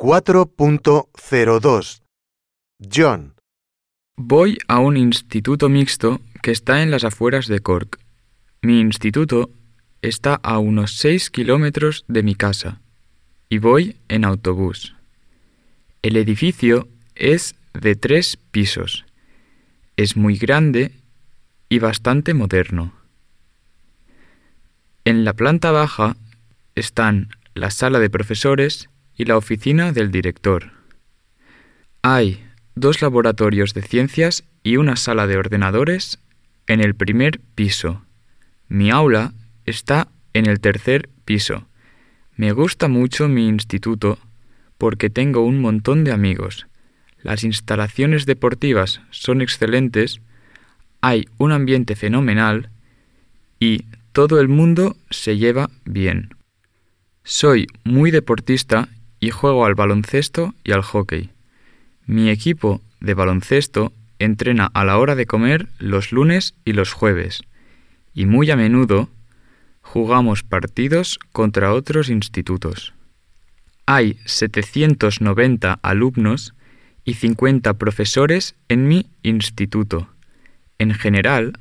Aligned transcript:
4.02 0.00 2.00
John, 2.90 3.34
Voy 4.16 4.56
a 4.66 4.78
un 4.78 4.96
instituto 4.96 5.68
mixto 5.68 6.22
que 6.40 6.52
está 6.52 6.82
en 6.82 6.90
las 6.90 7.04
afueras 7.04 7.48
de 7.48 7.60
Cork. 7.60 8.00
Mi 8.62 8.80
instituto 8.80 9.50
está 10.00 10.36
a 10.36 10.58
unos 10.58 10.96
6 10.96 11.28
kilómetros 11.28 12.06
de 12.08 12.22
mi 12.22 12.34
casa 12.34 12.80
y 13.50 13.58
voy 13.58 13.98
en 14.08 14.24
autobús. 14.24 14.94
El 16.00 16.16
edificio 16.16 16.88
es 17.14 17.54
de 17.74 17.94
tres 17.94 18.38
pisos. 18.38 19.04
Es 19.98 20.16
muy 20.16 20.38
grande 20.38 20.92
y 21.68 21.78
bastante 21.78 22.32
moderno. 22.32 22.94
En 25.04 25.26
la 25.26 25.34
planta 25.34 25.72
baja 25.72 26.16
están 26.74 27.28
la 27.52 27.70
sala 27.70 27.98
de 27.98 28.08
profesores 28.08 28.89
y 29.20 29.26
la 29.26 29.36
oficina 29.36 29.92
del 29.92 30.10
director. 30.10 30.72
Hay 32.00 32.42
dos 32.74 33.02
laboratorios 33.02 33.74
de 33.74 33.82
ciencias 33.82 34.44
y 34.62 34.78
una 34.78 34.96
sala 34.96 35.26
de 35.26 35.36
ordenadores 35.36 36.20
en 36.66 36.80
el 36.80 36.94
primer 36.94 37.38
piso. 37.54 38.02
Mi 38.68 38.90
aula 38.90 39.34
está 39.66 40.08
en 40.32 40.46
el 40.46 40.60
tercer 40.60 41.10
piso. 41.26 41.66
Me 42.34 42.52
gusta 42.52 42.88
mucho 42.88 43.28
mi 43.28 43.46
instituto 43.46 44.18
porque 44.78 45.10
tengo 45.10 45.44
un 45.44 45.60
montón 45.60 46.02
de 46.02 46.12
amigos. 46.12 46.66
Las 47.22 47.44
instalaciones 47.44 48.24
deportivas 48.24 49.02
son 49.10 49.42
excelentes, 49.42 50.22
hay 51.02 51.26
un 51.36 51.52
ambiente 51.52 51.94
fenomenal 51.94 52.70
y 53.58 53.84
todo 54.12 54.40
el 54.40 54.48
mundo 54.48 54.96
se 55.10 55.36
lleva 55.36 55.68
bien. 55.84 56.30
Soy 57.22 57.66
muy 57.84 58.10
deportista 58.10 58.88
y 59.20 59.30
juego 59.30 59.66
al 59.66 59.74
baloncesto 59.74 60.54
y 60.64 60.72
al 60.72 60.82
hockey. 60.82 61.30
Mi 62.06 62.30
equipo 62.30 62.80
de 63.00 63.14
baloncesto 63.14 63.92
entrena 64.18 64.70
a 64.72 64.84
la 64.84 64.98
hora 64.98 65.14
de 65.14 65.26
comer 65.26 65.68
los 65.78 66.12
lunes 66.12 66.54
y 66.64 66.72
los 66.72 66.92
jueves, 66.92 67.42
y 68.14 68.26
muy 68.26 68.50
a 68.50 68.56
menudo 68.56 69.08
jugamos 69.82 70.42
partidos 70.42 71.18
contra 71.32 71.72
otros 71.72 72.10
institutos. 72.10 72.94
Hay 73.86 74.18
790 74.24 75.78
alumnos 75.82 76.54
y 77.04 77.14
50 77.14 77.74
profesores 77.74 78.54
en 78.68 78.88
mi 78.88 79.06
instituto. 79.22 80.08
En 80.78 80.94
general, 80.94 81.54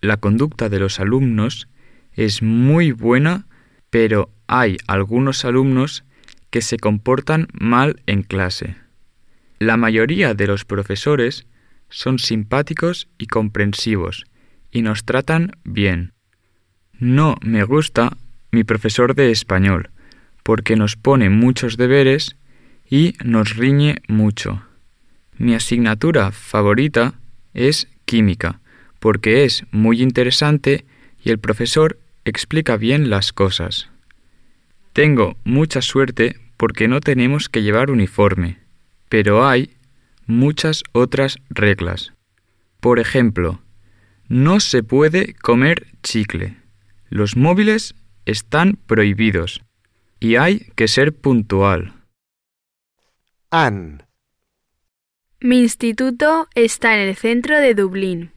la 0.00 0.18
conducta 0.18 0.68
de 0.68 0.78
los 0.78 1.00
alumnos 1.00 1.68
es 2.12 2.42
muy 2.42 2.92
buena, 2.92 3.46
pero 3.90 4.30
hay 4.46 4.76
algunos 4.86 5.44
alumnos 5.44 6.04
que 6.52 6.60
se 6.60 6.76
comportan 6.76 7.48
mal 7.54 8.02
en 8.06 8.22
clase. 8.22 8.76
La 9.58 9.76
mayoría 9.76 10.34
de 10.34 10.46
los 10.46 10.64
profesores 10.66 11.46
son 11.88 12.18
simpáticos 12.18 13.08
y 13.16 13.26
comprensivos 13.26 14.26
y 14.70 14.82
nos 14.82 15.04
tratan 15.04 15.52
bien. 15.64 16.12
No 16.98 17.36
me 17.40 17.64
gusta 17.64 18.18
mi 18.50 18.64
profesor 18.64 19.14
de 19.14 19.30
español, 19.30 19.90
porque 20.42 20.76
nos 20.76 20.96
pone 20.96 21.30
muchos 21.30 21.78
deberes 21.78 22.36
y 22.88 23.14
nos 23.24 23.56
riñe 23.56 24.02
mucho. 24.06 24.62
Mi 25.38 25.54
asignatura 25.54 26.32
favorita 26.32 27.14
es 27.54 27.88
química, 28.04 28.60
porque 29.00 29.44
es 29.44 29.64
muy 29.70 30.02
interesante 30.02 30.84
y 31.24 31.30
el 31.30 31.38
profesor 31.38 31.98
explica 32.26 32.76
bien 32.76 33.08
las 33.08 33.32
cosas. 33.32 33.88
Tengo 34.92 35.38
mucha 35.44 35.80
suerte 35.80 36.41
porque 36.62 36.86
no 36.86 37.00
tenemos 37.00 37.48
que 37.48 37.64
llevar 37.64 37.90
uniforme, 37.90 38.60
pero 39.08 39.44
hay 39.44 39.76
muchas 40.26 40.84
otras 40.92 41.38
reglas. 41.50 42.12
Por 42.78 43.00
ejemplo, 43.00 43.60
no 44.28 44.60
se 44.60 44.84
puede 44.84 45.34
comer 45.34 45.88
chicle. 46.04 46.56
Los 47.08 47.36
móviles 47.36 47.96
están 48.26 48.78
prohibidos 48.86 49.60
y 50.20 50.36
hay 50.36 50.70
que 50.76 50.86
ser 50.86 51.12
puntual. 51.12 51.94
Ann, 53.50 54.04
Mi 55.40 55.62
instituto 55.62 56.46
está 56.54 56.94
en 56.94 57.08
el 57.08 57.16
centro 57.16 57.58
de 57.58 57.74
Dublín 57.74 58.30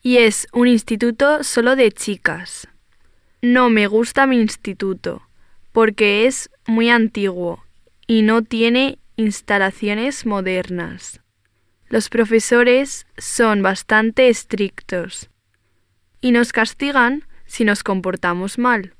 y 0.00 0.16
es 0.16 0.48
un 0.54 0.66
instituto 0.66 1.44
solo 1.44 1.76
de 1.76 1.92
chicas. 1.92 2.68
No 3.42 3.68
me 3.68 3.86
gusta 3.86 4.26
mi 4.26 4.40
instituto 4.40 5.20
porque 5.72 6.26
es 6.26 6.50
muy 6.66 6.90
antiguo 6.90 7.64
y 8.06 8.22
no 8.22 8.42
tiene 8.42 8.98
instalaciones 9.16 10.26
modernas. 10.26 11.20
Los 11.88 12.08
profesores 12.08 13.06
son 13.18 13.62
bastante 13.62 14.28
estrictos 14.28 15.30
y 16.20 16.32
nos 16.32 16.52
castigan 16.52 17.24
si 17.46 17.64
nos 17.64 17.82
comportamos 17.82 18.58
mal. 18.58 18.94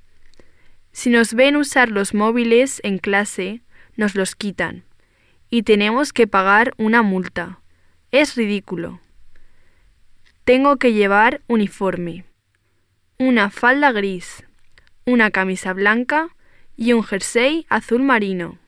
Si 0.92 1.10
nos 1.10 1.34
ven 1.34 1.56
usar 1.56 1.88
los 1.88 2.14
móviles 2.14 2.80
en 2.82 2.98
clase, 2.98 3.62
nos 3.96 4.14
los 4.14 4.34
quitan 4.34 4.84
y 5.50 5.62
tenemos 5.62 6.12
que 6.12 6.26
pagar 6.26 6.74
una 6.78 7.02
multa. 7.02 7.60
Es 8.10 8.36
ridículo. 8.36 9.00
Tengo 10.44 10.76
que 10.78 10.92
llevar 10.92 11.42
uniforme, 11.46 12.24
una 13.18 13.50
falda 13.50 13.92
gris, 13.92 14.44
una 15.04 15.30
camisa 15.30 15.72
blanca 15.72 16.34
y 16.80 16.94
un 16.94 17.02
jersey 17.04 17.66
azul 17.68 18.02
marino. 18.02 18.58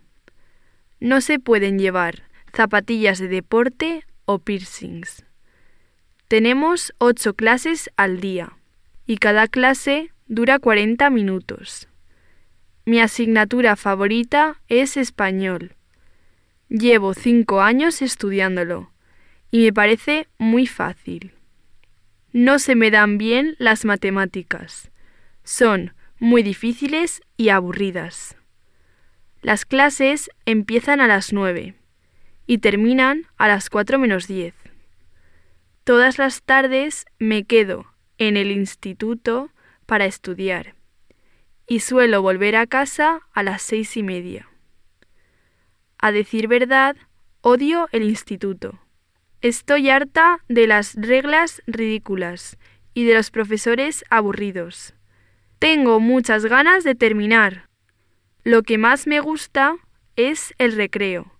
No 1.01 1.23
se 1.23 1.39
pueden 1.39 1.79
llevar 1.79 2.25
zapatillas 2.55 3.19
de 3.19 3.27
deporte 3.27 4.05
o 4.27 4.39
piercings. 4.39 5.25
Tenemos 6.29 6.93
ocho 6.99 7.33
clases 7.33 7.91
al 7.97 8.21
día 8.21 8.53
y 9.07 9.17
cada 9.17 9.49
clase 9.49 10.13
dura 10.27 10.59
40 10.59 11.09
minutos. 11.09 11.89
Mi 12.85 13.01
asignatura 13.01 13.77
favorita 13.77 14.61
es 14.69 14.99
español. 14.99 15.75
Llevo 16.69 17.15
cinco 17.15 17.63
años 17.63 18.03
estudiándolo 18.03 18.93
y 19.51 19.65
me 19.65 19.73
parece 19.73 20.29
muy 20.37 20.67
fácil. 20.67 21.33
No 22.35 22.59
se 22.59 22.75
me 22.75 22.91
dan 22.91 23.17
bien 23.17 23.57
las 23.59 23.87
matemáticas. 23.87 24.91
Son 25.45 25.95
muy 26.23 26.45
difíciles 26.45 27.21
y 27.37 27.49
aburridas. 27.49 28.37
Las 29.41 29.65
clases 29.65 30.31
empiezan 30.47 31.01
a 31.01 31.09
las 31.09 31.33
nueve 31.33 31.75
y 32.47 32.59
terminan 32.59 33.27
a 33.39 33.49
las 33.49 33.69
cuatro 33.69 33.99
menos 33.99 34.29
diez. 34.29 34.55
Todas 35.83 36.19
las 36.19 36.45
tardes 36.45 37.07
me 37.19 37.43
quedo 37.43 37.87
en 38.19 38.37
el 38.37 38.53
instituto 38.53 39.51
para 39.85 40.05
estudiar 40.05 40.77
y 41.67 41.81
suelo 41.81 42.23
volver 42.23 42.55
a 42.55 42.69
casa 42.69 43.23
a 43.33 43.43
las 43.43 43.61
seis 43.61 43.97
y 43.97 44.05
media. 44.05 44.49
A 45.99 46.13
decir 46.13 46.47
verdad, 46.47 46.95
odio 47.41 47.89
el 47.91 48.05
instituto. 48.05 48.79
Estoy 49.41 49.91
harta 49.91 50.39
de 50.49 50.69
las 50.69 50.95
reglas 50.95 51.63
ridículas 51.67 52.59
y 52.95 53.07
de 53.07 53.15
los 53.15 53.33
profesores 53.33 54.05
aburridos. 54.09 54.95
Tengo 55.63 56.01
muchas 56.01 56.45
ganas 56.45 56.83
de 56.83 56.97
terminar. 56.97 57.69
Lo 58.43 58.65
que 58.65 58.79
más 58.79 59.07
me 59.07 59.21
gusta 59.21 59.77
es 60.17 60.55
el 60.59 60.73
recreo, 60.73 61.39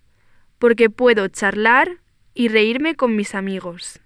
porque 0.59 0.89
puedo 0.89 1.27
charlar 1.27 1.97
y 2.33 2.47
reírme 2.47 2.95
con 2.95 3.17
mis 3.17 3.35
amigos. 3.35 3.99